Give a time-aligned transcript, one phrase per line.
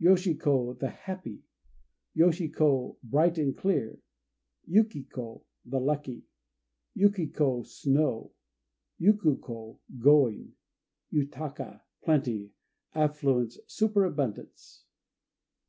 [0.00, 1.44] Yoshi ko "The Happy."
[2.12, 4.00] Yoshi ko "Bright and Clear."
[4.66, 6.24] Yuki ko "The Lucky."
[6.94, 8.32] Yuki ko "Snow."
[9.00, 10.54] Yuku ko "Going."
[11.12, 12.50] Yutaka "Plenty,"
[12.92, 14.82] affluence, superabundance.